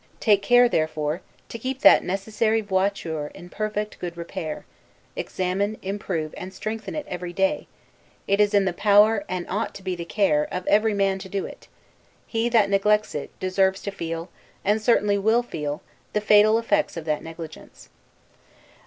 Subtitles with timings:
[0.19, 4.65] Take care, therefore, to keep that necessary 'voiture' in perfect good repair;
[5.15, 7.67] examine, improve, and strengthen it every day:
[8.27, 11.29] it is in the power, and ought to be the care, of every man to
[11.29, 11.67] do it;
[12.25, 14.31] he that neglects it, deserves to feel,
[14.65, 17.89] and certainly will feel, the fatal effects of that negligence.